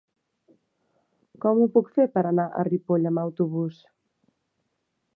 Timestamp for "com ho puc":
1.45-1.93